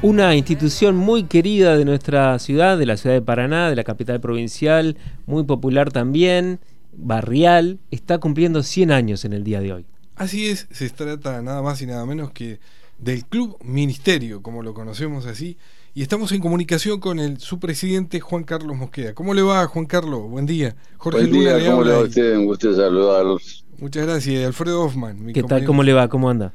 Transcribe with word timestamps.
Una 0.00 0.36
institución 0.36 0.94
muy 0.94 1.24
querida 1.24 1.76
de 1.76 1.84
nuestra 1.84 2.38
ciudad, 2.38 2.78
de 2.78 2.86
la 2.86 2.96
ciudad 2.96 3.16
de 3.16 3.22
Paraná, 3.22 3.68
de 3.68 3.74
la 3.74 3.82
capital 3.82 4.20
provincial, 4.20 4.96
muy 5.26 5.42
popular 5.42 5.90
también, 5.90 6.60
barrial, 6.96 7.80
está 7.90 8.18
cumpliendo 8.18 8.62
100 8.62 8.92
años 8.92 9.24
en 9.24 9.32
el 9.32 9.42
día 9.42 9.60
de 9.60 9.72
hoy. 9.72 9.86
Así 10.14 10.46
es, 10.46 10.68
se 10.70 10.88
trata 10.90 11.42
nada 11.42 11.62
más 11.62 11.82
y 11.82 11.86
nada 11.86 12.06
menos 12.06 12.30
que 12.30 12.60
del 12.98 13.24
Club 13.24 13.56
Ministerio, 13.64 14.40
como 14.40 14.62
lo 14.62 14.72
conocemos 14.72 15.26
así, 15.26 15.56
y 15.94 16.02
estamos 16.02 16.30
en 16.30 16.40
comunicación 16.42 17.00
con 17.00 17.18
el 17.18 17.38
su 17.40 17.58
presidente 17.58 18.20
Juan 18.20 18.44
Carlos 18.44 18.76
Mosqueda. 18.76 19.14
¿Cómo 19.14 19.34
le 19.34 19.42
va, 19.42 19.66
Juan 19.66 19.86
Carlos? 19.86 20.30
Buen 20.30 20.46
día. 20.46 20.76
Jorge 20.96 21.26
Buen 21.26 21.32
día, 21.32 21.70
¿cómo 21.70 21.82
le 21.82 21.90
va 21.90 21.98
a 21.98 22.02
usted? 22.02 22.36
Un 22.36 22.44
gusto 22.44 22.72
saludarlos. 22.72 23.64
Muchas 23.78 24.06
gracias. 24.06 24.46
Alfredo 24.46 24.84
Hoffman. 24.84 25.32
¿Qué 25.32 25.42
tal? 25.42 25.64
¿Cómo 25.64 25.82
le 25.82 25.92
va? 25.92 26.06
¿Cómo 26.06 26.30
anda? 26.30 26.52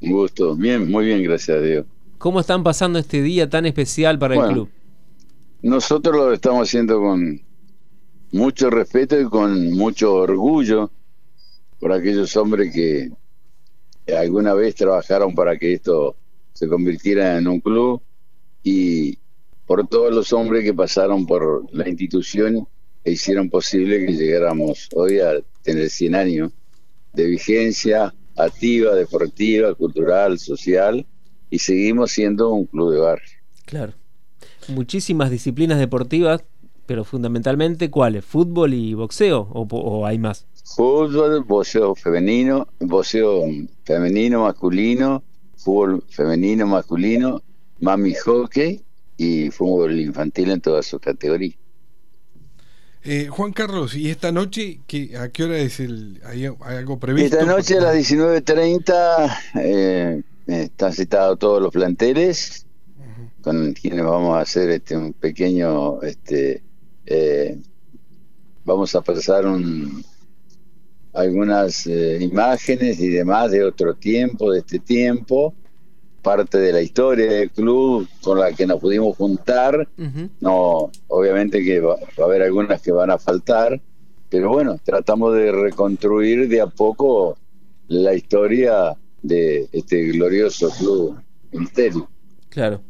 Un 0.00 0.12
gusto. 0.12 0.56
Bien, 0.56 0.90
muy 0.90 1.04
bien, 1.04 1.22
gracias 1.22 1.58
a 1.58 1.60
Dios. 1.60 1.84
¿Cómo 2.18 2.40
están 2.40 2.62
pasando 2.62 2.98
este 2.98 3.22
día 3.22 3.48
tan 3.48 3.66
especial 3.66 4.18
para 4.18 4.34
el 4.34 4.52
club? 4.52 4.68
Nosotros 5.62 6.14
lo 6.16 6.32
estamos 6.32 6.68
haciendo 6.68 7.00
con 7.00 7.40
mucho 8.32 8.70
respeto 8.70 9.20
y 9.20 9.24
con 9.24 9.72
mucho 9.72 10.14
orgullo 10.14 10.90
por 11.78 11.92
aquellos 11.92 12.36
hombres 12.36 12.72
que 12.72 13.10
alguna 14.14 14.54
vez 14.54 14.74
trabajaron 14.74 15.34
para 15.34 15.58
que 15.58 15.74
esto 15.74 16.16
se 16.52 16.68
convirtiera 16.68 17.36
en 17.36 17.48
un 17.48 17.60
club 17.60 18.00
y 18.62 19.18
por 19.66 19.86
todos 19.86 20.14
los 20.14 20.32
hombres 20.32 20.64
que 20.64 20.72
pasaron 20.72 21.26
por 21.26 21.66
la 21.74 21.88
institución 21.88 22.66
e 23.04 23.12
hicieron 23.12 23.50
posible 23.50 24.06
que 24.06 24.12
llegáramos 24.12 24.88
hoy 24.94 25.20
a 25.20 25.34
tener 25.62 25.90
100 25.90 26.14
años 26.14 26.52
de 27.12 27.26
vigencia 27.26 28.14
activa, 28.36 28.94
deportiva, 28.94 29.74
cultural, 29.74 30.38
social 30.38 31.06
y 31.56 31.58
seguimos 31.58 32.12
siendo 32.12 32.50
un 32.50 32.66
club 32.66 32.92
de 32.92 32.98
barrio. 32.98 33.30
Claro. 33.64 33.94
Muchísimas 34.68 35.30
disciplinas 35.30 35.78
deportivas, 35.78 36.44
pero 36.84 37.02
fundamentalmente 37.02 37.90
¿cuáles? 37.90 38.26
¿Fútbol 38.26 38.74
y 38.74 38.92
boxeo 38.92 39.48
o, 39.50 40.04
hay 40.04 40.18
más? 40.18 40.44
Fútbol, 40.64 41.44
boxeo 41.44 41.94
femenino, 41.94 42.68
boxeo 42.78 43.44
femenino, 43.84 44.42
masculino, 44.42 45.22
fútbol 45.56 46.04
femenino, 46.10 46.66
masculino, 46.66 47.42
mami 47.80 48.12
hockey 48.12 48.82
y 49.16 49.50
fútbol 49.50 49.98
infantil 49.98 50.50
en 50.50 50.60
todas 50.60 50.84
sus 50.84 51.00
categorías. 51.00 51.56
Eh, 53.02 53.28
Juan 53.30 53.52
Carlos, 53.52 53.94
¿y 53.94 54.10
esta 54.10 54.30
noche 54.30 54.80
qué, 54.86 55.16
a 55.16 55.28
qué 55.30 55.44
hora 55.44 55.56
es 55.56 55.80
el 55.80 56.20
hay, 56.24 56.44
algo 56.44 56.98
previsto? 56.98 57.38
Esta 57.38 57.50
noche 57.50 57.78
a 57.78 57.80
las 57.80 57.94
19.30 57.94 59.38
eh, 59.62 60.22
están 60.46 60.92
citados 60.92 61.38
todos 61.38 61.62
los 61.62 61.72
planteles. 61.72 62.66
Con 63.42 63.72
quienes 63.74 64.04
vamos 64.04 64.36
a 64.36 64.40
hacer 64.40 64.70
este 64.70 64.96
un 64.96 65.12
pequeño 65.12 66.02
este 66.02 66.62
eh, 67.06 67.58
vamos 68.64 68.94
a 68.96 69.00
pasar 69.00 69.46
un, 69.46 70.04
algunas 71.12 71.86
eh, 71.86 72.18
imágenes 72.20 72.98
y 72.98 73.08
demás 73.08 73.52
de 73.52 73.62
otro 73.62 73.94
tiempo 73.94 74.50
de 74.50 74.60
este 74.60 74.80
tiempo 74.80 75.54
parte 76.22 76.58
de 76.58 76.72
la 76.72 76.82
historia 76.82 77.30
del 77.30 77.52
club 77.52 78.08
con 78.20 78.40
la 78.40 78.52
que 78.52 78.66
nos 78.66 78.80
pudimos 78.80 79.16
juntar. 79.16 79.88
No 80.40 80.90
obviamente 81.06 81.62
que 81.62 81.78
va, 81.78 81.94
va 81.94 82.24
a 82.24 82.24
haber 82.24 82.42
algunas 82.42 82.82
que 82.82 82.90
van 82.90 83.10
a 83.10 83.18
faltar 83.18 83.80
pero 84.28 84.50
bueno 84.50 84.78
tratamos 84.82 85.34
de 85.34 85.52
reconstruir 85.52 86.48
de 86.48 86.60
a 86.60 86.66
poco 86.66 87.36
la 87.88 88.14
historia 88.14 88.96
de 89.22 89.68
este 89.72 90.04
glorioso 90.08 90.70
club 90.70 91.18
Misterio. 91.52 92.08
Claro. 92.48 92.80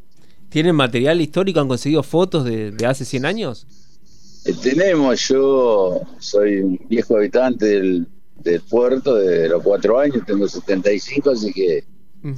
¿Tienen 0.49 0.75
material 0.75 1.21
histórico? 1.21 1.61
¿Han 1.61 1.69
conseguido 1.69 2.03
fotos 2.03 2.45
de, 2.45 2.75
hace 2.87 3.05
100 3.05 3.27
años? 3.27 3.67
Eh, 4.45 4.55
tenemos, 4.63 5.29
yo 5.29 6.01
soy 6.19 6.59
un 6.59 6.81
viejo 6.89 7.17
habitante 7.17 7.67
del, 7.67 8.07
puerto 8.71 9.17
de 9.17 9.49
los 9.49 9.61
cuatro 9.61 9.99
años, 9.99 10.23
tengo 10.25 10.47
75, 10.47 11.31
así 11.31 11.53
que 11.53 11.85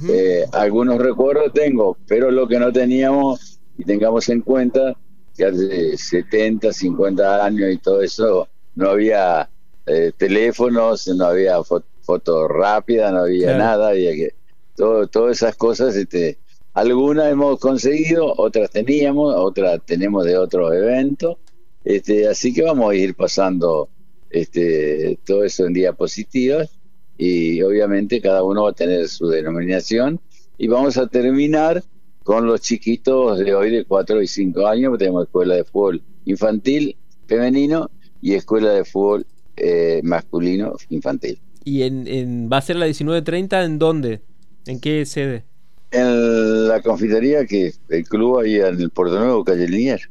eh, 0.09 0.45
algunos 0.53 0.97
recuerdos 0.97 1.53
tengo, 1.53 1.97
pero 2.07 2.31
lo 2.31 2.47
que 2.47 2.57
no 2.57 2.71
teníamos 2.71 3.59
y 3.77 3.83
tengamos 3.83 4.27
en 4.29 4.41
cuenta 4.41 4.95
que 5.37 5.45
hace 5.45 5.97
70, 5.97 6.73
50 6.73 7.45
años 7.45 7.71
y 7.71 7.77
todo 7.77 8.01
eso 8.01 8.47
no 8.73 8.89
había 8.89 9.49
eh, 9.85 10.11
teléfonos, 10.17 11.07
no 11.09 11.25
había 11.25 11.63
fotos 11.63 11.88
foto 12.09 12.47
rápida, 12.47 13.11
no 13.11 13.19
había 13.19 13.55
nada, 13.55 13.89
había 13.89 14.13
que 14.13 14.33
todo, 14.75 15.05
todas 15.05 15.37
esas 15.37 15.55
cosas, 15.55 15.95
este, 15.95 16.39
algunas 16.73 17.31
hemos 17.31 17.59
conseguido, 17.59 18.33
otras 18.35 18.71
teníamos, 18.71 19.35
otras 19.37 19.79
tenemos 19.85 20.25
de 20.25 20.35
otros 20.35 20.73
eventos, 20.73 21.37
este, 21.83 22.27
así 22.27 22.51
que 22.51 22.63
vamos 22.63 22.91
a 22.91 22.95
ir 22.95 23.13
pasando 23.13 23.89
este, 24.31 25.19
todo 25.23 25.43
eso 25.43 25.67
en 25.67 25.73
diapositivas 25.73 26.71
y 27.15 27.61
obviamente 27.61 28.21
cada 28.21 28.41
uno 28.41 28.63
va 28.63 28.71
a 28.71 28.73
tener 28.73 29.07
su 29.07 29.27
denominación 29.27 30.19
y 30.57 30.67
vamos 30.67 30.97
a 30.97 31.05
terminar 31.05 31.83
con 32.23 32.47
los 32.47 32.61
chiquitos 32.61 33.37
de 33.37 33.53
hoy 33.53 33.69
de 33.69 33.85
4 33.85 34.19
y 34.23 34.27
5 34.27 34.65
años, 34.65 34.97
tenemos 34.97 35.25
escuela 35.25 35.53
de 35.53 35.63
fútbol 35.63 36.01
infantil, 36.25 36.97
femenino 37.27 37.91
y 38.19 38.33
escuela 38.33 38.71
de 38.71 38.83
fútbol 38.83 39.27
eh, 39.57 40.01
masculino 40.03 40.73
infantil. 40.89 41.39
¿Y 41.63 41.83
en, 41.83 42.49
va 42.51 42.57
a 42.57 42.61
ser 42.61 42.75
la 42.75 42.87
19.30 42.87 43.65
en 43.65 43.79
dónde? 43.79 44.21
¿En 44.65 44.79
qué 44.79 45.05
sede? 45.05 45.45
En 45.91 46.67
la 46.67 46.81
confitería 46.81 47.45
que 47.45 47.73
el 47.89 48.07
club 48.07 48.39
ahí 48.39 48.55
en 48.55 48.79
el 48.79 48.89
Puerto 48.89 49.19
Nuevo, 49.19 49.43
calle 49.43 49.67
Linier. 49.67 50.09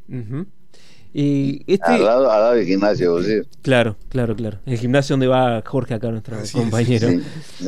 Y 1.14 1.62
este... 1.66 1.86
al, 1.86 2.04
lado, 2.04 2.54
del 2.54 2.66
gimnasio, 2.66 3.22
¿sí? 3.22 3.40
Claro, 3.62 3.96
claro, 4.08 4.36
claro. 4.36 4.58
El 4.66 4.78
gimnasio 4.78 5.14
donde 5.14 5.26
va 5.26 5.62
Jorge 5.64 5.94
acá, 5.94 6.10
nuestro 6.10 6.36
compañero. 6.52 7.08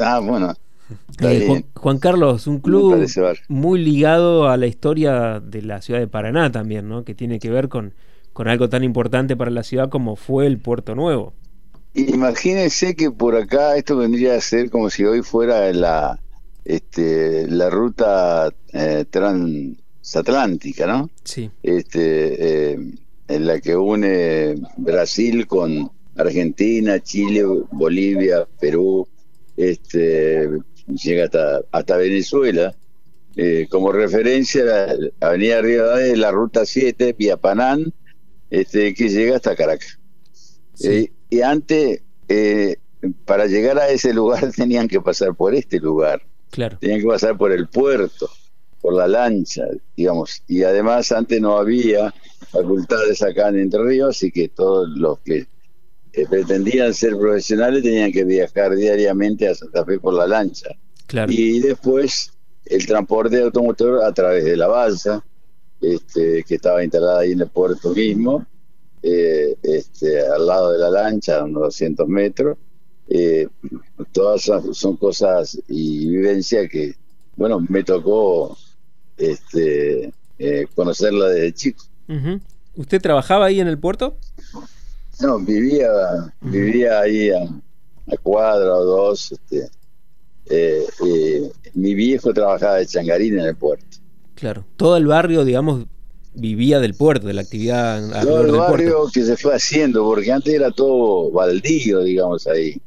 Ah, 0.00 0.18
bueno. 0.20 0.54
Eh, 1.20 1.64
Juan, 1.74 1.98
Carlos, 1.98 2.46
un 2.46 2.58
club 2.58 3.06
muy 3.48 3.82
ligado 3.82 4.48
a 4.48 4.56
la 4.56 4.66
historia 4.66 5.40
de 5.40 5.62
la 5.62 5.82
ciudad 5.82 6.00
de 6.00 6.08
Paraná 6.08 6.50
también, 6.50 6.88
¿no? 6.88 7.04
Que 7.04 7.14
tiene 7.14 7.38
que 7.38 7.50
ver 7.50 7.68
con, 7.68 7.94
con 8.32 8.48
algo 8.48 8.68
tan 8.68 8.84
importante 8.84 9.36
para 9.36 9.50
la 9.50 9.62
ciudad 9.62 9.88
como 9.88 10.16
fue 10.16 10.46
el 10.46 10.58
Puerto 10.58 10.94
Nuevo. 10.94 11.32
Imagínense 11.94 12.94
que 12.94 13.10
por 13.10 13.36
acá 13.36 13.76
esto 13.76 13.96
vendría 13.96 14.36
a 14.36 14.40
ser 14.40 14.70
como 14.70 14.90
si 14.90 15.04
hoy 15.04 15.22
fuera 15.22 15.72
la 15.72 16.20
este 16.64 17.48
la 17.48 17.68
ruta 17.68 18.54
eh, 18.72 19.04
transatlántica, 19.10 20.86
¿no? 20.86 21.10
Sí. 21.24 21.50
Este, 21.62 22.72
eh, 22.72 22.78
en 23.28 23.46
la 23.46 23.60
que 23.60 23.76
une 23.76 24.54
Brasil 24.76 25.46
con 25.48 25.90
Argentina, 26.16 27.00
Chile, 27.00 27.44
Bolivia, 27.72 28.46
Perú, 28.60 29.08
este, 29.56 30.48
llega 30.86 31.24
hasta, 31.24 31.62
hasta 31.72 31.96
Venezuela. 31.96 32.74
Eh, 33.36 33.68
como 33.70 33.92
referencia, 33.92 34.64
la 34.64 34.96
Avenida 35.20 35.62
Río 35.62 35.88
de 35.94 36.16
la 36.16 36.30
Ruta 36.30 36.66
7, 36.66 37.14
Vía 37.16 37.36
Panán, 37.36 37.92
este, 38.50 38.92
que 38.94 39.08
llega 39.08 39.36
hasta 39.36 39.56
Caracas. 39.56 39.98
Sí 40.74 41.10
y 41.30 41.42
antes, 41.42 42.02
eh, 42.28 42.76
para 43.24 43.46
llegar 43.46 43.78
a 43.78 43.88
ese 43.88 44.12
lugar 44.12 44.52
tenían 44.56 44.88
que 44.88 45.00
pasar 45.00 45.34
por 45.34 45.54
este 45.54 45.78
lugar. 45.78 46.22
Claro. 46.50 46.78
Tenían 46.78 47.00
que 47.00 47.06
pasar 47.06 47.38
por 47.38 47.52
el 47.52 47.68
puerto, 47.68 48.28
por 48.80 48.94
la 48.94 49.06
lancha, 49.06 49.64
digamos. 49.96 50.42
Y 50.48 50.64
además 50.64 51.12
antes 51.12 51.40
no 51.40 51.56
había 51.56 52.12
facultades 52.50 53.22
acá 53.22 53.48
en 53.48 53.60
Entre 53.60 53.82
Ríos, 53.82 54.16
así 54.16 54.32
que 54.32 54.48
todos 54.48 54.88
los 54.88 55.20
que 55.20 55.46
eh, 56.12 56.26
pretendían 56.28 56.92
ser 56.92 57.16
profesionales 57.16 57.84
tenían 57.84 58.10
que 58.10 58.24
viajar 58.24 58.74
diariamente 58.74 59.46
a 59.46 59.54
Santa 59.54 59.84
Fe 59.84 60.00
por 60.00 60.14
la 60.14 60.26
lancha. 60.26 60.70
Claro. 61.06 61.30
Y 61.32 61.60
después 61.60 62.32
el 62.66 62.86
transporte 62.86 63.40
automotor 63.40 64.02
a 64.02 64.12
través 64.12 64.44
de 64.44 64.56
la 64.56 64.66
balsa, 64.66 65.24
este, 65.80 66.44
que 66.44 66.56
estaba 66.56 66.82
instalada 66.82 67.20
ahí 67.20 67.32
en 67.32 67.40
el 67.40 67.48
puerto 67.48 67.90
mismo, 67.94 68.46
eh, 69.02 69.56
este, 69.62 70.20
al 70.20 70.46
lado 70.46 70.72
de 70.72 70.78
la 70.78 70.90
lancha, 70.90 71.40
a 71.40 71.44
unos 71.44 71.62
200 71.62 72.08
metros. 72.08 72.58
Eh, 73.08 73.48
todas 74.12 74.48
son 74.72 74.96
cosas 74.96 75.58
y 75.68 76.08
vivencias 76.08 76.68
que, 76.70 76.94
bueno, 77.36 77.64
me 77.68 77.82
tocó 77.82 78.56
este, 79.16 80.12
eh, 80.38 80.66
conocerla 80.74 81.28
desde 81.28 81.52
chico. 81.52 81.84
¿Usted 82.76 83.00
trabajaba 83.00 83.46
ahí 83.46 83.60
en 83.60 83.68
el 83.68 83.78
puerto? 83.78 84.16
No, 85.20 85.38
vivía, 85.38 85.88
vivía 86.40 87.00
ahí 87.00 87.30
a, 87.30 87.42
a 87.42 88.16
cuadra 88.22 88.74
o 88.74 88.84
dos. 88.84 89.32
Este, 89.32 89.70
mi 91.74 91.94
viejo 91.94 92.32
trabajaba 92.32 92.76
de 92.76 92.86
changarín 92.86 93.38
en 93.38 93.46
el 93.46 93.56
puerto. 93.56 93.98
Claro, 94.34 94.64
todo 94.76 94.96
el 94.96 95.06
barrio, 95.06 95.44
digamos, 95.44 95.86
vivía 96.34 96.80
del 96.80 96.94
puerto, 96.94 97.26
de 97.26 97.34
la 97.34 97.42
actividad 97.42 98.22
todo 98.22 98.42
el 98.42 98.52
barrio 98.52 99.08
que 99.12 99.22
se 99.22 99.36
fue 99.36 99.54
haciendo, 99.54 100.04
porque 100.04 100.32
antes 100.32 100.54
era 100.54 100.70
todo 100.70 101.30
baldío, 101.30 102.00
digamos 102.00 102.46
ahí. 102.46 102.80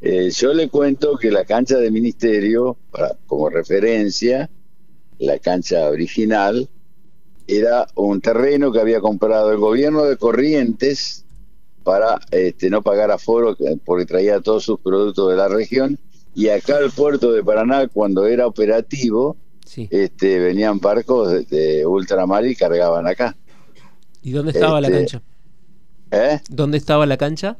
Eh, 0.00 0.30
yo 0.30 0.54
le 0.54 0.68
cuento 0.68 1.16
que 1.16 1.30
la 1.30 1.44
cancha 1.44 1.78
de 1.78 1.90
ministerio, 1.90 2.76
para, 2.90 3.16
como 3.26 3.50
referencia, 3.50 4.48
la 5.18 5.38
cancha 5.38 5.88
original, 5.88 6.68
era 7.46 7.88
un 7.94 8.20
terreno 8.20 8.70
que 8.70 8.80
había 8.80 9.00
comprado 9.00 9.50
el 9.50 9.58
gobierno 9.58 10.04
de 10.04 10.16
Corrientes 10.16 11.24
para 11.82 12.20
este, 12.30 12.68
no 12.68 12.82
pagar 12.82 13.10
aforo 13.10 13.56
porque 13.84 14.04
traía 14.04 14.40
todos 14.40 14.64
sus 14.64 14.78
productos 14.80 15.30
de 15.30 15.36
la 15.36 15.48
región 15.48 15.98
y 16.34 16.50
acá 16.50 16.78
el 16.78 16.90
puerto 16.90 17.32
de 17.32 17.42
Paraná 17.42 17.88
cuando 17.88 18.26
era 18.26 18.46
operativo 18.46 19.38
este, 19.76 20.38
venían 20.38 20.78
barcos 20.78 21.48
de, 21.48 21.86
ultramar 21.86 22.46
y 22.46 22.54
cargaban 22.54 23.06
acá. 23.06 23.36
¿Y 24.22 24.32
dónde 24.32 24.52
estaba 24.52 24.80
la 24.80 24.88
este, 24.88 24.98
cancha? 24.98 25.22
¿Eh? 26.10 26.40
¿Dónde 26.48 26.78
estaba 26.78 27.06
la 27.06 27.16
cancha? 27.16 27.56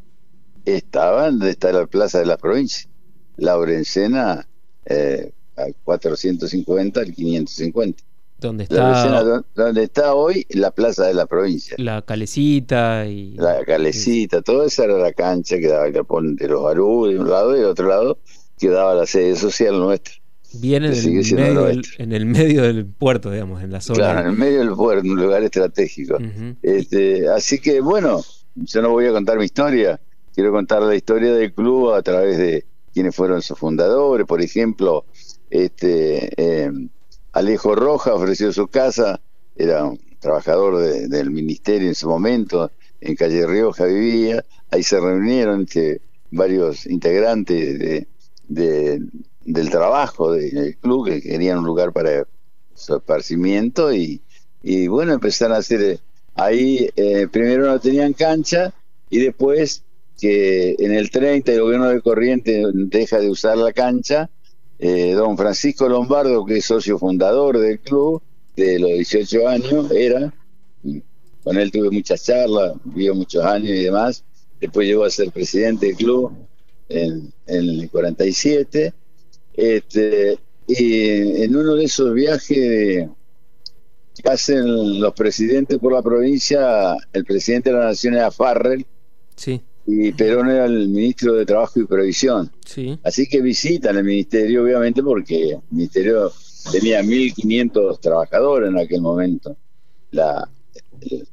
Estaba 0.65 1.27
donde 1.27 1.51
está 1.51 1.73
la 1.73 1.87
plaza 1.87 2.19
de 2.19 2.27
la 2.27 2.37
provincia. 2.37 2.89
Laurencena 3.37 4.47
eh, 4.87 5.33
al 5.57 5.75
450 5.85 7.01
al 7.01 7.13
550. 7.13 8.03
¿Dónde 8.39 8.65
está? 8.65 9.43
donde 9.55 9.83
está 9.83 10.15
hoy 10.15 10.47
la 10.51 10.71
plaza 10.71 11.07
de 11.07 11.15
la 11.15 11.27
provincia. 11.27 11.75
La 11.79 12.03
calecita 12.03 13.05
y. 13.07 13.33
La 13.33 13.65
calecita, 13.65 14.43
todo 14.43 14.65
eso 14.65 14.85
era 14.85 14.97
la 14.97 15.13
cancha 15.13 15.59
que 15.59 15.67
daba 15.67 15.87
el 15.87 15.93
de 16.37 16.49
los 16.49 16.63
Barú 16.63 17.07
de 17.07 17.19
un 17.19 17.29
lado 17.29 17.57
y 17.57 17.59
del 17.59 17.69
otro 17.69 17.89
lado 17.89 18.19
quedaba 18.59 18.95
la 18.95 19.07
sede 19.07 19.35
social 19.35 19.79
nuestra. 19.79 20.15
Viene 20.55 20.89
en 20.89 22.13
el, 22.13 22.25
medio, 22.25 22.63
del 22.63 22.87
puerto, 22.87 23.31
digamos, 23.31 23.63
en 23.63 23.71
la 23.71 23.83
zona. 23.83 23.99
Claro, 23.99 24.21
en 24.21 24.27
el 24.29 24.33
medio 24.33 24.59
del 24.61 24.75
puerto, 24.75 25.07
un 25.07 25.21
lugar 25.21 25.43
estratégico. 25.43 26.17
este, 26.63 27.29
así 27.29 27.59
que, 27.59 27.81
bueno, 27.81 28.23
yo 28.55 28.81
no 28.81 28.91
voy 28.91 29.07
a 29.07 29.13
contar 29.13 29.39
mi 29.39 29.45
historia, 29.45 30.01
quiero 30.35 30.51
contar 30.51 30.83
la 30.83 30.95
historia 30.95 31.35
del 31.35 31.53
club 31.53 31.93
a 31.93 32.03
través 32.03 32.39
de 32.39 32.65
quienes 32.95 33.15
fueron 33.15 33.43
sus 33.43 33.59
fundadores. 33.59 34.27
Por 34.27 34.41
ejemplo, 34.41 35.05
este 35.51 36.31
eh, 36.37 36.73
Alejo 37.33 37.75
Roja 37.75 38.15
ofreció 38.15 38.51
su 38.53 38.69
casa, 38.69 39.21
era 39.55 39.85
un 39.85 40.01
trabajador 40.19 40.79
del 40.79 41.31
ministerio 41.31 41.89
en 41.89 41.95
su 41.95 42.09
momento, 42.09 42.73
en 43.01 43.17
Calle 43.17 43.47
Rioja 43.47 43.85
vivía, 43.85 44.45
ahí 44.71 44.83
se 44.83 44.99
reunieron 44.99 45.63
este, 45.63 46.01
varios 46.31 46.87
integrantes 46.87 48.07
de 48.49 49.03
del 49.49 49.71
trabajo 49.71 50.33
del 50.33 50.77
club, 50.77 51.07
que 51.07 51.23
querían 51.23 51.59
un 51.59 51.65
lugar 51.65 51.93
para 51.93 52.27
su 52.75 52.97
esparcimiento 52.97 53.93
y, 53.93 54.21
y 54.63 54.89
bueno, 54.89 55.15
empezaron 55.15 55.57
a 55.57 55.61
hacer 55.61 55.99
ahí, 56.35 56.89
eh, 56.95 57.27
primero 57.31 57.67
no 57.67 57.81
tenían 57.81 58.13
cancha 58.13 58.75
y 59.09 59.21
después 59.21 59.83
que 60.21 60.77
en 60.79 60.93
el 60.93 61.11
30 61.11 61.51
el 61.53 61.63
gobierno 61.63 61.89
de 61.89 62.03
Corriente 62.03 62.63
deja 62.75 63.21
de 63.21 63.31
usar 63.31 63.57
la 63.57 63.73
cancha, 63.73 64.29
eh, 64.79 65.13
don 65.13 65.37
Francisco 65.37 65.89
Lombardo, 65.89 66.45
que 66.45 66.59
es 66.59 66.67
socio 66.67 66.99
fundador 66.99 67.59
del 67.59 67.81
club, 67.81 68.23
de 68.55 68.79
los 68.79 68.91
18 68.91 69.49
años, 69.49 69.91
era, 69.93 70.35
con 71.43 71.57
él 71.57 71.71
tuve 71.71 71.91
muchas 71.91 72.23
charlas, 72.23 72.75
vivió 72.85 73.15
muchos 73.15 73.45
años 73.45 73.71
y 73.71 73.85
demás, 73.85 74.25
después 74.61 74.87
llegó 74.87 75.05
a 75.05 75.11
ser 75.11 75.31
presidente 75.31 75.87
del 75.87 75.97
club 75.97 76.33
en, 76.89 77.33
en 77.47 77.69
el 77.69 77.89
47 77.91 78.93
este, 79.59 80.39
y 80.69 81.43
en 81.43 81.57
uno 81.57 81.75
de 81.75 81.85
esos 81.85 82.15
viajes 82.15 83.09
que 84.15 84.29
hacen 84.29 85.01
los 85.01 85.13
presidentes 85.15 85.79
por 85.79 85.93
la 85.93 86.01
provincia, 86.01 86.97
el 87.13 87.25
presidente 87.25 87.71
de 87.71 87.77
la 87.77 87.87
Nación 87.87 88.15
era 88.15 88.31
Farrell. 88.31 88.87
Sí. 89.35 89.61
Y 89.85 90.13
Perón 90.13 90.49
era 90.51 90.67
el 90.67 90.89
ministro 90.89 91.35
de 91.35 91.45
Trabajo 91.45 91.81
y 91.81 91.87
Previsión. 91.87 92.53
Sí. 92.65 93.01
Así 93.03 93.27
que 93.27 93.41
visitan 93.41 93.97
el 93.97 94.05
ministerio, 94.05 94.63
obviamente, 94.63 95.03
porque 95.03 95.51
el 95.51 95.61
ministerio 95.71 96.31
tenía 96.71 97.03
1.500 97.03 97.99
trabajadores 97.99 98.69
en 98.69 98.79
aquel 98.79 99.01
momento. 99.01 99.57
La, 100.13 100.49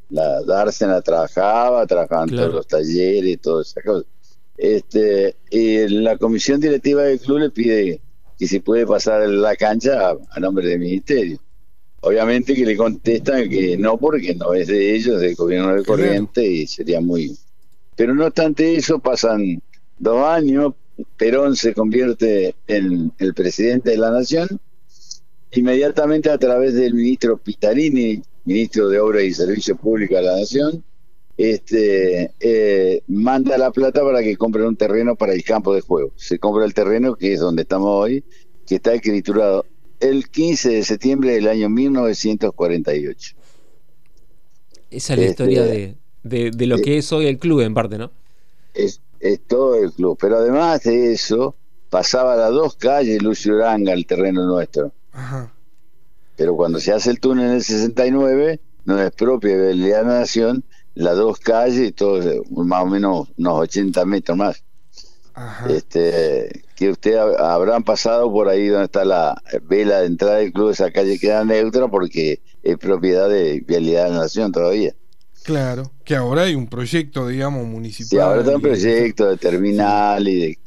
la 0.09 0.41
Dársena 0.41 0.99
trabajaba, 1.01 1.85
trabajaban 1.85 2.29
todos 2.29 2.51
los 2.51 2.67
talleres, 2.67 3.39
todas 3.39 3.67
esas 3.67 3.83
cosas. 3.83 4.07
Este, 4.57 5.35
y 5.51 5.87
la 5.89 6.17
comisión 6.17 6.59
directiva 6.59 7.03
del 7.03 7.19
club 7.19 7.39
le 7.39 7.49
pide 7.51 8.01
y 8.37 8.47
se 8.47 8.61
puede 8.61 8.85
pasar 8.85 9.27
la 9.29 9.55
cancha 9.55 10.15
a, 10.29 10.39
nombre 10.39 10.67
del 10.67 10.79
ministerio. 10.79 11.39
Obviamente 12.01 12.53
que 12.53 12.65
le 12.65 12.77
contestan 12.77 13.49
que 13.49 13.77
no, 13.77 13.97
porque 13.97 14.35
no 14.35 14.53
es 14.53 14.67
de 14.67 14.95
ellos, 14.95 15.19
del 15.19 15.35
gobierno 15.35 15.75
de 15.75 15.83
corriente, 15.83 16.45
y 16.45 16.67
sería 16.67 17.01
muy... 17.01 17.35
Pero 17.95 18.13
no 18.13 18.25
obstante 18.25 18.75
eso, 18.75 18.99
pasan 18.99 19.61
dos 19.97 20.27
años, 20.27 20.73
Perón 21.17 21.55
se 21.55 21.73
convierte 21.73 22.55
en 22.67 23.11
el 23.17 23.33
presidente 23.33 23.91
de 23.91 23.97
la 23.97 24.11
nación, 24.11 24.47
inmediatamente 25.51 26.29
a 26.29 26.37
través 26.37 26.73
del 26.73 26.93
ministro 26.93 27.37
Pitarini, 27.37 28.21
ministro 28.43 28.89
de 28.89 28.99
Obras 28.99 29.23
y 29.23 29.33
Servicios 29.33 29.79
Públicos 29.79 30.17
de 30.17 30.23
la 30.23 30.37
Nación, 30.37 30.83
este, 31.37 32.31
eh, 32.39 33.03
manda 33.07 33.57
la 33.57 33.71
plata 33.71 34.03
para 34.03 34.21
que 34.23 34.37
compren 34.37 34.65
un 34.65 34.75
terreno 34.75 35.15
para 35.15 35.33
el 35.33 35.43
campo 35.43 35.73
de 35.73 35.81
juego. 35.81 36.11
Se 36.15 36.39
compra 36.39 36.65
el 36.65 36.73
terreno, 36.73 37.15
que 37.15 37.33
es 37.33 37.39
donde 37.39 37.63
estamos 37.63 37.89
hoy, 37.89 38.23
que 38.65 38.75
está 38.75 38.93
escriturado 38.93 39.65
el 39.99 40.29
15 40.29 40.69
de 40.69 40.83
septiembre 40.83 41.33
del 41.33 41.47
año 41.47 41.69
1948. 41.69 43.35
Esa 44.91 45.13
es 45.13 45.19
la 45.19 45.25
historia 45.25 45.65
este, 45.65 45.97
de, 46.23 46.51
de, 46.51 46.65
lo 46.67 46.77
que 46.77 46.97
es 46.97 47.11
hoy 47.11 47.27
el 47.27 47.37
club, 47.37 47.61
en 47.61 47.73
parte, 47.73 47.97
¿no? 47.97 48.11
Es, 48.73 49.01
todo 49.47 49.75
el 49.75 49.91
club, 49.91 50.17
pero 50.21 50.37
además 50.37 50.83
de 50.83 51.13
eso, 51.13 51.55
pasaba 51.89 52.35
las 52.35 52.51
dos 52.51 52.75
calles 52.75 53.23
Lucio 53.23 53.55
Uranga, 53.55 53.93
el 53.93 54.05
terreno 54.05 54.45
nuestro. 54.45 54.91
Pero 56.35 56.55
cuando 56.55 56.79
se 56.79 56.91
hace 56.91 57.09
el 57.09 57.19
túnel 57.19 57.45
en 57.45 57.51
el 57.53 57.63
69, 57.63 58.59
no 58.85 59.01
es 59.01 59.11
propia 59.11 59.57
de 59.57 59.73
la 59.73 60.03
Nación, 60.03 60.63
las 60.95 61.15
dos 61.17 61.39
calles, 61.39 61.93
todo, 61.93 62.21
más 62.49 62.83
o 62.83 62.87
menos 62.87 63.27
unos 63.37 63.59
80 63.59 64.05
metros 64.05 64.37
más. 64.37 64.63
Este, 65.69 66.63
que 66.75 66.89
usted 66.89 67.17
habrán 67.17 67.83
pasado 67.83 68.31
por 68.31 68.47
ahí 68.47 68.67
donde 68.67 68.85
está 68.85 69.03
la 69.03 69.41
vela 69.63 69.99
de 69.99 70.07
entrada 70.07 70.37
del 70.37 70.53
club, 70.53 70.69
esa 70.69 70.91
calle 70.91 71.19
queda 71.19 71.43
neutra 71.43 71.89
porque 71.89 72.41
es 72.63 72.77
propiedad 72.77 73.29
de 73.29 73.61
Vialidad 73.67 74.05
de 74.05 74.11
la 74.11 74.17
Nación 74.19 74.53
todavía. 74.53 74.95
Claro, 75.43 75.91
que 76.03 76.15
ahora 76.15 76.43
hay 76.43 76.55
un 76.55 76.67
proyecto, 76.67 77.27
digamos, 77.27 77.67
municipal. 77.67 78.09
Sí, 78.09 78.17
ahora 78.17 78.39
está 78.39 78.55
un 78.55 78.61
proyecto 78.61 79.27
de 79.27 79.37
terminal 79.37 80.27
y 80.27 80.39
de 80.39 80.57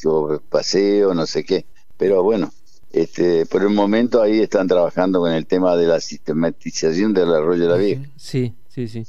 paseo, 0.48 1.14
no 1.14 1.26
sé 1.26 1.44
qué. 1.44 1.66
Pero 1.96 2.22
bueno, 2.22 2.52
este, 2.92 3.44
por 3.46 3.62
el 3.62 3.70
momento 3.70 4.22
ahí 4.22 4.40
están 4.40 4.68
trabajando 4.68 5.20
con 5.20 5.32
el 5.32 5.46
tema 5.46 5.76
de 5.76 5.86
la 5.86 6.00
sistematización 6.00 7.12
del 7.12 7.34
arroyo 7.34 7.62
de 7.64 7.68
la 7.68 7.76
Vieja. 7.76 8.02
Sí, 8.16 8.54
sí, 8.68 8.86
sí. 8.86 9.04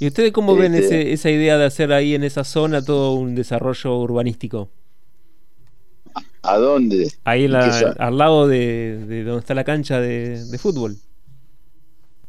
¿Y 0.00 0.08
ustedes 0.08 0.32
cómo 0.32 0.56
ven 0.56 0.74
este, 0.74 1.12
esa 1.12 1.30
idea 1.30 1.56
de 1.56 1.64
hacer 1.64 1.92
ahí 1.92 2.14
en 2.14 2.24
esa 2.24 2.44
zona 2.44 2.84
todo 2.84 3.12
un 3.14 3.34
desarrollo 3.34 3.98
urbanístico? 3.98 4.68
¿A 6.42 6.58
dónde? 6.58 7.10
Ahí 7.24 7.46
al 7.46 8.18
lado 8.18 8.46
de, 8.46 9.24
donde 9.24 9.38
está 9.38 9.54
la 9.54 9.64
cancha 9.64 10.00
de, 10.00 10.58
fútbol. 10.58 10.96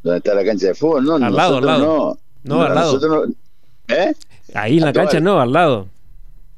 ¿Dónde 0.04 0.20
está 0.20 0.34
la 0.34 0.46
cancha 0.46 0.68
de 0.68 0.76
fútbol? 0.76 1.04
No, 1.06 1.16
al 1.16 1.36
lado, 1.36 1.58
al 1.58 1.66
lado. 1.66 2.20
No, 2.44 2.62
al 2.62 2.76
lado. 2.76 3.28
¿Eh? 3.88 4.14
Ahí 4.54 4.78
en 4.78 4.86
la 4.86 4.94
cancha 4.94 5.20
no, 5.20 5.42
al 5.42 5.52
lado. 5.52 5.88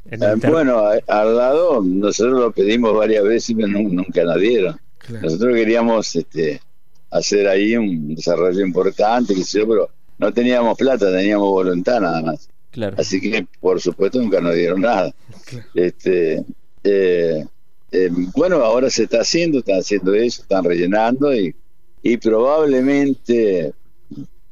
Eh, 0.10 0.18
bueno, 0.50 0.84
al 1.08 1.36
lado 1.36 1.82
nosotros 1.84 2.40
lo 2.40 2.52
pedimos 2.52 2.96
varias 2.96 3.24
veces 3.24 3.50
y 3.50 3.56
nunca 3.56 4.24
nos 4.24 4.40
dieron. 4.40 4.80
Nosotros 5.22 5.56
queríamos 5.56 6.16
este, 6.16 6.62
hacer 7.10 7.48
ahí 7.48 7.76
un 7.76 8.16
desarrollo 8.16 8.66
importante, 8.66 9.34
que 9.34 9.44
sé 9.44 9.66
pero 9.66 9.90
no 10.18 10.34
teníamos 10.34 10.78
plata, 10.78 11.12
teníamos 11.12 11.48
voluntad 11.50 12.02
nada 12.02 12.22
más. 12.22 12.50
Claro. 12.72 12.96
Así 13.00 13.20
que, 13.20 13.48
por 13.60 13.80
supuesto, 13.82 14.20
nunca 14.20 14.42
nos 14.42 14.56
dieron 14.56 14.82
nada. 14.82 15.14
Este, 15.74 16.44
eh, 16.84 17.46
eh, 17.92 18.10
bueno, 18.36 18.58
ahora 18.58 18.90
se 18.90 19.04
está 19.04 19.22
haciendo, 19.22 19.60
están 19.60 19.80
haciendo 19.80 20.14
eso, 20.14 20.42
están 20.42 20.64
rellenando 20.64 21.34
y, 21.34 21.56
y 22.04 22.18
probablemente, 22.18 23.74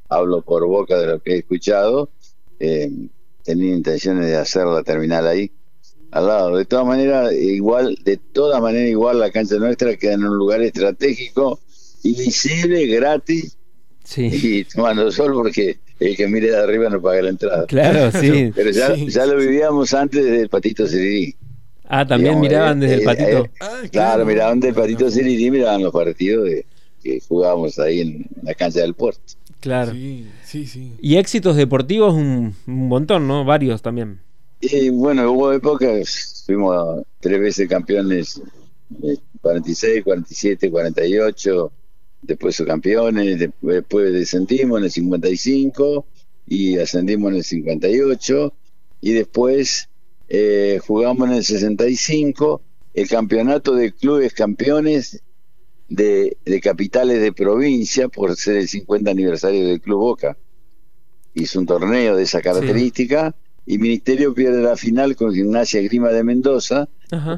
hablo 0.10 0.42
por 0.42 0.66
boca 0.68 0.98
de 1.00 1.08
lo 1.08 1.20
que 1.20 1.34
he 1.34 1.38
escuchado, 1.40 2.10
eh, 2.60 2.90
tenía 3.44 3.76
intenciones 3.76 4.28
de 4.28 4.38
hacer 4.38 4.66
la 4.66 4.84
terminal 4.84 5.28
ahí 5.28 5.52
al 6.12 6.28
lado. 6.28 6.58
De 6.58 6.66
todas 6.66 6.86
maneras, 6.86 7.34
igual, 7.34 7.98
de 8.04 8.18
todas 8.18 8.62
maneras, 8.62 8.90
igual 8.90 9.20
la 9.20 9.32
cancha 9.32 9.56
nuestra 9.58 9.98
queda 9.98 10.14
en 10.14 10.26
un 10.26 10.38
lugar 10.38 10.62
estratégico 10.62 11.60
y 12.04 12.16
visible, 12.16 12.86
gratis 12.88 13.58
sí. 14.06 14.30
y 14.32 14.64
tomando 14.64 15.12
sol 15.12 15.34
porque 15.34 15.78
el 16.00 16.16
que 16.16 16.28
mire 16.28 16.52
de 16.52 16.58
arriba 16.58 16.90
no 16.90 17.02
paga 17.02 17.22
la 17.22 17.30
entrada. 17.30 17.66
Claro, 17.66 18.12
sí. 18.20 18.52
Pero 18.56 18.72
ya, 18.72 18.96
ya 18.96 19.26
lo 19.26 19.38
vivíamos 19.38 19.94
antes 19.94 20.24
del 20.24 20.50
Patito 20.50 20.88
Sirirí. 20.88 21.36
Ah, 21.88 22.06
también 22.06 22.40
miraban 22.40 22.80
desde 22.80 22.96
el 22.96 23.02
eh, 23.02 23.06
Patito. 23.06 23.46
Eh, 23.46 23.52
ah, 23.62 23.82
claro, 23.92 24.26
miraban 24.26 24.60
del 24.60 24.74
Patito 24.74 25.10
Sirirí, 25.10 25.52
miraban 25.52 25.84
los 25.84 25.94
partidos 25.94 26.46
de, 26.46 26.66
que 27.04 27.20
jugábamos 27.28 27.78
ahí 27.80 28.02
en 28.02 28.26
la 28.42 28.54
cancha 28.54 28.82
del 28.82 28.94
puerto. 28.94 29.22
Claro. 29.60 29.92
Sí, 29.92 30.28
sí, 30.44 30.66
sí. 30.68 30.94
Y 31.00 31.18
éxitos 31.18 31.56
deportivos 31.56 32.14
un, 32.14 32.56
montón, 32.66 33.28
¿no? 33.28 33.46
Varios 33.46 33.82
también. 33.82 34.20
Y 34.62 34.90
bueno, 34.90 35.32
hubo 35.32 35.54
épocas, 35.54 36.44
fuimos 36.46 37.04
tres 37.20 37.40
veces 37.40 37.70
campeones, 37.70 38.42
46, 39.42 40.04
47, 40.04 40.72
48, 40.72 41.72
después 42.26 42.56
subcampeones, 42.56 43.52
después 43.62 44.14
descendimos 44.14 44.80
en 44.80 44.86
el 44.86 44.92
55 44.92 46.06
y 46.48 46.78
ascendimos 46.78 47.32
en 47.32 47.38
el 47.38 47.44
58 47.44 48.54
y 49.02 49.14
después 49.14 49.90
eh, 50.30 50.80
jugamos 50.86 51.30
en 51.30 51.36
el 51.36 51.44
65 51.44 52.62
el 52.94 53.08
campeonato 53.08 53.76
de 53.76 53.92
clubes 53.92 54.34
campeones 54.34 55.22
de, 55.90 56.38
capitales 56.64 57.22
de 57.22 57.34
provincia 57.34 58.08
por 58.08 58.36
ser 58.36 58.58
el 58.58 58.68
50 58.68 59.12
aniversario 59.12 59.68
del 59.68 59.82
Club 59.82 60.00
Boca. 60.00 60.38
Hizo 61.34 61.60
un 61.60 61.66
torneo 61.66 62.16
de 62.16 62.24
esa 62.24 62.42
característica 62.42 63.36
y 63.66 63.78
Ministerio 63.78 64.34
pierde 64.34 64.62
la 64.62 64.78
final 64.78 65.16
con 65.16 65.34
Gimnasia 65.34 65.82
Grima 65.82 66.10
de 66.10 66.24
Mendoza 66.24 66.88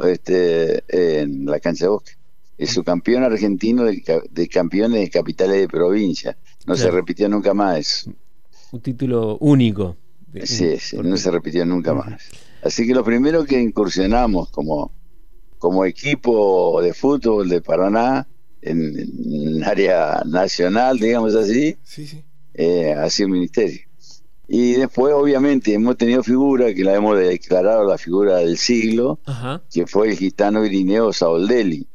este, 0.05 0.83
en 0.87 1.45
la 1.45 1.59
cancha 1.59 1.85
de 1.85 1.89
Boca. 1.89 2.11
Es 2.57 2.71
su 2.71 2.83
campeón 2.83 3.23
argentino 3.23 3.83
de, 3.83 4.47
campeones 4.49 5.01
de 5.01 5.09
capitales 5.09 5.59
de 5.59 5.67
provincia. 5.67 6.37
No 6.65 6.75
se 6.75 6.89
repitió 6.89 7.29
nunca 7.29 7.53
más. 7.53 8.09
Un 8.71 8.81
título 8.81 9.37
único. 9.37 9.95
Sí, 10.43 10.77
sí 10.79 10.97
no 10.97 11.17
se 11.17 11.31
repitió 11.31 11.65
nunca 11.65 11.93
más. 11.93 12.21
Así 12.63 12.85
que 12.87 12.93
lo 12.93 13.03
primero 13.03 13.45
que 13.45 13.59
incursionamos 13.61 14.49
como, 14.49 14.91
como 15.57 15.85
equipo 15.85 16.81
de 16.81 16.93
fútbol 16.93 17.47
de 17.47 17.61
Paraná 17.61 18.27
en, 18.61 19.63
área 19.63 20.23
nacional, 20.25 20.99
digamos 20.99 21.35
así, 21.35 21.77
eh, 22.53 22.93
ha 22.93 23.09
sido 23.09 23.29
ministerio. 23.29 23.81
Y 24.47 24.73
después, 24.73 25.13
obviamente, 25.13 25.73
hemos 25.73 25.97
tenido 25.97 26.23
figuras 26.23 26.73
que 26.73 26.83
la 26.83 26.95
hemos 26.95 27.17
declarado 27.17 27.83
la 27.83 27.97
figura 27.97 28.37
del 28.37 28.57
siglo, 28.57 29.19
que 29.71 29.85
fue 29.85 30.09
el 30.09 30.17
gitano 30.17 30.65
Irineo 30.65 31.11
Saoldeli. 31.11 31.85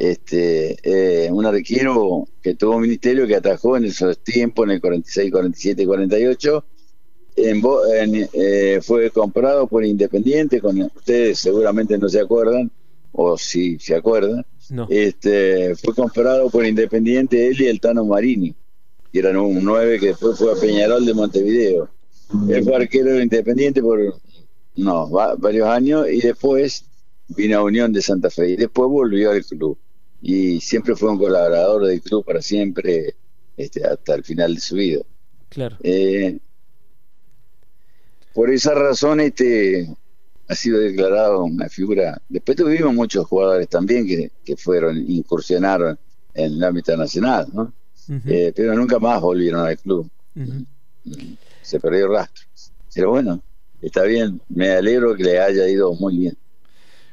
Este, 0.00 0.78
eh, 0.82 1.30
un 1.30 1.44
arquero 1.44 2.26
que 2.40 2.54
tuvo 2.54 2.80
ministerio 2.80 3.26
que 3.26 3.36
atajó 3.36 3.76
en 3.76 3.84
esos 3.84 4.18
tiempos, 4.20 4.64
en 4.64 4.70
el 4.70 4.80
46, 4.80 5.30
47 5.30 5.82
y 5.82 5.84
48. 5.84 6.64
En, 7.36 8.28
eh, 8.32 8.80
fue 8.82 9.10
comprado 9.10 9.66
por 9.66 9.84
Independiente, 9.84 10.62
con 10.62 10.80
ustedes 10.80 11.38
seguramente 11.40 11.98
no 11.98 12.08
se 12.08 12.18
acuerdan, 12.18 12.70
o 13.12 13.36
si 13.36 13.78
se 13.78 13.94
acuerdan, 13.94 14.46
este, 14.88 15.74
fue 15.74 15.94
comprado 15.94 16.48
por 16.48 16.64
Independiente 16.64 17.48
él 17.48 17.60
y 17.60 17.66
el 17.66 17.78
Tano 17.78 18.06
Marini, 18.06 18.54
que 19.12 19.18
eran 19.18 19.36
un 19.36 19.62
9 19.62 20.00
que 20.00 20.06
después 20.06 20.38
fue 20.38 20.50
a 20.50 20.56
Peñarol 20.56 21.04
de 21.04 21.12
Montevideo. 21.12 21.90
Él 22.48 22.64
fue 22.64 22.74
arquero 22.74 23.20
Independiente 23.20 23.82
por 23.82 24.00
no, 24.76 25.10
varios 25.36 25.68
años 25.68 26.06
y 26.10 26.22
después 26.22 26.86
vino 27.28 27.58
a 27.58 27.64
Unión 27.64 27.92
de 27.92 28.00
Santa 28.00 28.30
Fe 28.30 28.48
y 28.48 28.56
después 28.56 28.88
volvió 28.88 29.32
al 29.32 29.44
club. 29.44 29.76
Y 30.22 30.60
siempre 30.60 30.94
fue 30.94 31.10
un 31.10 31.18
colaborador 31.18 31.86
del 31.86 32.02
club 32.02 32.24
para 32.24 32.42
siempre, 32.42 33.14
este, 33.56 33.84
hasta 33.84 34.14
el 34.14 34.24
final 34.24 34.54
de 34.54 34.60
su 34.60 34.76
vida. 34.76 35.00
Claro. 35.48 35.76
Eh, 35.82 36.38
por 38.34 38.50
esa 38.50 38.74
razón, 38.74 39.20
este, 39.20 39.88
ha 40.48 40.54
sido 40.54 40.80
declarado 40.80 41.44
una 41.44 41.68
figura. 41.68 42.20
Después 42.28 42.56
tuvimos 42.56 42.94
muchos 42.94 43.26
jugadores 43.26 43.68
también 43.68 44.06
que, 44.06 44.30
que 44.44 44.56
fueron, 44.56 44.98
incursionaron 44.98 45.98
en 46.34 46.52
el 46.54 46.64
ámbito 46.64 46.96
nacional, 46.96 47.48
¿no? 47.52 47.72
Eh, 48.26 48.52
pero 48.56 48.74
nunca 48.74 48.98
más 48.98 49.20
volvieron 49.20 49.64
al 49.64 49.78
club. 49.78 50.10
Se 51.62 51.78
perdió 51.78 52.06
el 52.06 52.12
rastro. 52.12 52.44
Pero 52.92 53.10
bueno, 53.10 53.40
está 53.80 54.02
bien, 54.02 54.40
me 54.48 54.70
alegro 54.70 55.14
que 55.14 55.22
le 55.22 55.38
haya 55.38 55.68
ido 55.68 55.92
muy 55.94 56.16
bien. 56.16 56.36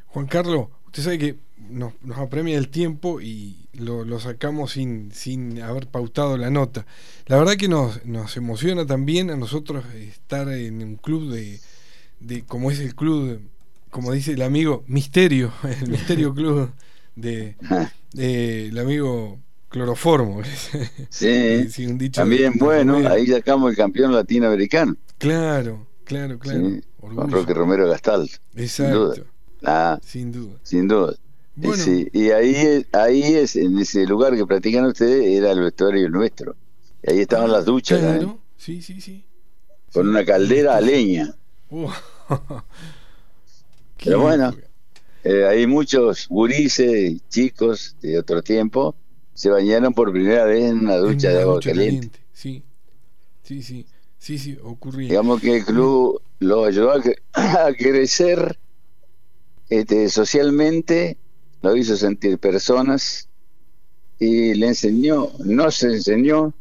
Juan 0.08 0.26
Carlos, 0.26 0.70
usted 0.88 1.04
sabe 1.04 1.20
que 1.20 1.36
nos, 1.70 1.94
nos 2.02 2.18
apremia 2.18 2.58
el 2.58 2.70
tiempo 2.70 3.22
y 3.22 3.68
lo, 3.74 4.04
lo, 4.06 4.20
sacamos 4.20 4.74
sin, 4.74 5.12
sin 5.12 5.62
haber 5.62 5.88
pautado 5.88 6.38
la 6.38 6.50
nota. 6.50 6.86
La 7.26 7.38
verdad 7.38 7.56
que 7.56 7.68
nos, 7.68 8.06
nos 8.06 8.38
emociona 8.38 8.86
también 8.86 9.30
a 9.30 9.36
nosotros 9.36 9.86
estar 9.96 10.50
en 10.50 10.82
un 10.82 10.96
club 10.96 11.32
de, 11.32 11.60
de 12.20 12.44
como 12.44 12.72
es 12.72 12.80
el 12.80 12.96
club, 12.96 13.42
como 13.90 14.12
dice 14.12 14.34
el 14.34 14.42
amigo 14.42 14.84
Misterio, 14.88 15.52
el 15.82 15.90
Misterio 15.90 16.34
Club 16.34 16.72
de, 17.16 17.56
el 18.18 18.78
amigo 18.78 19.40
Cloroformo. 19.70 20.42
Sí, 21.10 21.68
también 22.12 22.54
bueno, 22.58 22.98
ahí 23.10 23.28
sacamos 23.28 23.72
el 23.72 23.78
campeón 23.78 24.14
latinoamericano. 24.14 24.96
Claro, 25.18 25.88
claro, 26.04 26.38
claro. 26.38 26.80
con 27.00 27.32
Roque 27.32 27.54
Romero 27.54 27.88
Gastal. 27.90 28.30
Exacto. 28.56 29.14
Sin 29.14 29.24
duda. 29.24 29.32
Ah, 29.64 30.00
sin 30.04 30.32
duda. 30.32 30.60
Sin 30.64 30.88
duda. 30.88 31.16
Eh, 31.62 32.10
y 32.14 32.30
ahí, 32.30 32.86
ahí 32.92 33.24
es, 33.24 33.56
en 33.56 33.80
ese 33.80 34.06
lugar 34.06 34.36
que 34.36 34.46
practican 34.46 34.86
ustedes, 34.86 35.26
era 35.26 35.52
el 35.52 35.62
vestuario 35.62 36.10
nuestro. 36.10 36.56
Y 37.04 37.12
ahí 37.12 37.20
estaban 37.22 37.52
las 37.52 37.66
duchas. 37.66 38.00
Claro, 38.00 38.40
sí, 38.58 38.82
sí, 38.82 39.02
sí. 39.02 39.26
Con 39.92 40.08
una 40.10 40.24
caldera 40.24 40.78
a 40.78 40.82
leña. 40.82 41.36
Pero 44.04 44.22
bueno, 44.22 44.56
eh, 45.24 45.46
hay 45.46 45.66
muchos 45.66 46.28
gurises, 46.28 47.20
chicos 47.30 47.96
de 48.02 48.20
otro 48.20 48.44
tiempo, 48.44 48.96
se 49.34 49.50
bañaron 49.50 49.94
por 49.94 50.12
primera 50.12 50.46
vez 50.46 50.66
en 50.66 50.80
una 50.80 50.98
ducha 50.98 51.30
de 51.30 51.42
agua 51.42 51.60
caliente. 51.60 52.20
Sí, 52.34 52.64
sí, 53.44 53.64
sí, 53.64 53.86
sí, 54.20 54.38
sí, 54.38 54.58
ocurría. 54.64 55.10
Digamos 55.10 55.42
que 55.42 55.58
el 55.58 55.66
club 55.66 56.22
lo 56.40 56.66
ayudó 56.66 56.92
a, 56.92 57.02
crecer 57.78 58.60
este, 59.70 60.10
socialmente, 60.10 61.18
lo 61.62 61.76
hizo 61.76 61.98
sentir 61.98 62.38
personas 62.38 63.30
y 64.20 64.54
le 64.56 64.68
enseñó, 64.68 65.32
nos 65.40 65.84
enseñó 65.84 66.54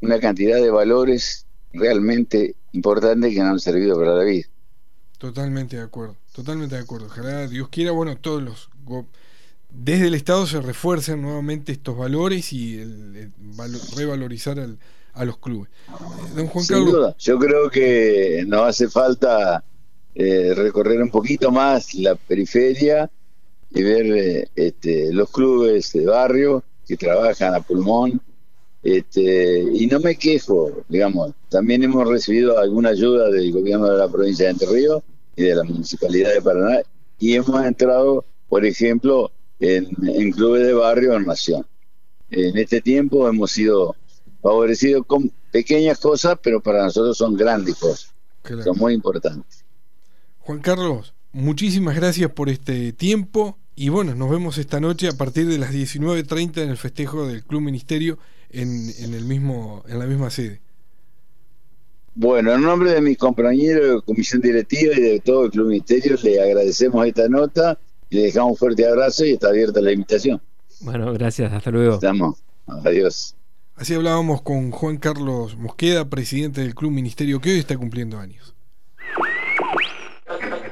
una 0.00 0.20
cantidad 0.20 0.60
de 0.60 0.70
valores 0.70 1.46
realmente 1.72 2.54
importante 2.72 3.30
que 3.30 3.40
nos 3.40 3.48
han 3.48 3.60
servido 3.60 3.96
para 3.98 4.14
la 4.14 4.24
vida. 4.24 4.46
Totalmente 5.18 5.76
de 5.76 5.82
acuerdo, 5.82 6.16
totalmente 6.32 6.74
de 6.74 6.82
acuerdo. 6.82 7.06
Ojalá 7.06 7.46
Dios 7.46 7.68
quiera, 7.68 7.92
bueno, 7.92 8.16
todos 8.16 8.42
los 8.42 8.68
desde 9.74 10.08
el 10.08 10.14
Estado 10.14 10.46
se 10.46 10.60
refuercen 10.60 11.22
nuevamente 11.22 11.72
estos 11.72 11.96
valores 11.96 12.52
y 12.52 12.78
el, 12.78 13.32
revalorizar 13.96 14.58
a 15.14 15.24
los 15.24 15.38
clubes. 15.38 15.70
Eh, 15.88 16.34
don 16.36 16.46
Juan 16.48 16.64
Sin 16.64 16.84
Duda. 16.84 17.16
Yo 17.18 17.38
creo 17.38 17.70
que 17.70 18.44
nos 18.46 18.68
hace 18.68 18.88
falta 18.88 19.64
eh, 20.14 20.52
recorrer 20.54 21.02
un 21.02 21.10
poquito 21.10 21.50
más 21.50 21.94
la 21.94 22.14
periferia 22.14 23.10
y 23.74 23.82
ver 23.82 24.06
eh, 24.06 24.48
este, 24.54 25.12
los 25.12 25.30
clubes 25.30 25.92
de 25.92 26.06
barrio 26.06 26.62
que 26.86 26.96
trabajan 26.96 27.54
a 27.54 27.60
pulmón 27.60 28.20
este, 28.82 29.62
y 29.72 29.86
no 29.86 30.00
me 30.00 30.16
quejo, 30.16 30.84
digamos, 30.88 31.32
también 31.48 31.84
hemos 31.84 32.08
recibido 32.08 32.58
alguna 32.58 32.88
ayuda 32.88 33.30
del 33.30 33.52
gobierno 33.52 33.86
de 33.88 33.98
la 33.98 34.08
provincia 34.08 34.46
de 34.46 34.50
Entre 34.50 34.68
Ríos 34.68 35.02
y 35.36 35.44
de 35.44 35.54
la 35.54 35.62
municipalidad 35.62 36.34
de 36.34 36.42
Paraná 36.42 36.82
y 37.18 37.34
hemos 37.34 37.64
entrado, 37.64 38.24
por 38.48 38.66
ejemplo, 38.66 39.30
en, 39.60 39.86
clubes 40.32 40.66
de 40.66 40.72
barrio 40.72 41.14
en 41.14 41.26
Nación. 41.26 41.64
En 42.30 42.56
este 42.58 42.80
tiempo 42.80 43.28
hemos 43.28 43.52
sido 43.52 43.94
favorecidos 44.42 45.06
con 45.06 45.30
pequeñas 45.52 46.00
cosas, 46.00 46.36
pero 46.42 46.60
para 46.60 46.82
nosotros 46.82 47.16
son 47.16 47.36
grandes 47.36 47.76
cosas, 47.76 48.12
son 48.64 48.76
muy 48.76 48.94
importantes. 48.94 49.64
Juan 50.40 50.58
Carlos, 50.58 51.14
muchísimas 51.30 51.94
gracias 51.94 52.32
por 52.32 52.48
este 52.48 52.92
tiempo 52.92 53.58
y 53.74 53.88
bueno, 53.88 54.14
nos 54.14 54.30
vemos 54.30 54.58
esta 54.58 54.80
noche 54.80 55.08
a 55.08 55.12
partir 55.12 55.46
de 55.46 55.58
las 55.58 55.72
19.30 55.72 56.62
en 56.62 56.70
el 56.70 56.76
festejo 56.76 57.26
del 57.26 57.42
Club 57.42 57.62
Ministerio 57.62 58.18
en, 58.50 58.90
en, 58.98 59.14
el 59.14 59.24
mismo, 59.24 59.82
en 59.88 59.98
la 59.98 60.06
misma 60.06 60.30
sede. 60.30 60.60
Bueno, 62.14 62.52
en 62.52 62.60
nombre 62.60 62.92
de 62.92 63.00
mis 63.00 63.16
compañeros 63.16 63.96
de 63.96 64.02
comisión 64.02 64.42
directiva 64.42 64.94
y 64.96 65.00
de 65.00 65.20
todo 65.20 65.46
el 65.46 65.50
Club 65.50 65.68
Ministerio, 65.68 66.16
le 66.22 66.42
agradecemos 66.42 67.06
esta 67.06 67.28
nota, 67.28 67.78
le 68.10 68.22
dejamos 68.22 68.52
un 68.52 68.56
fuerte 68.58 68.86
abrazo 68.86 69.24
y 69.24 69.32
está 69.32 69.48
abierta 69.48 69.80
la 69.80 69.92
invitación. 69.92 70.40
Bueno, 70.80 71.10
gracias, 71.14 71.50
hasta 71.52 71.70
luego. 71.70 71.94
Estamos, 71.94 72.42
adiós. 72.66 73.34
Así 73.76 73.94
hablábamos 73.94 74.42
con 74.42 74.70
Juan 74.70 74.98
Carlos 74.98 75.56
Mosqueda, 75.56 76.10
presidente 76.10 76.60
del 76.60 76.74
Club 76.74 76.92
Ministerio, 76.92 77.40
que 77.40 77.52
hoy 77.52 77.58
está 77.58 77.78
cumpliendo 77.78 78.18
años. 78.18 78.51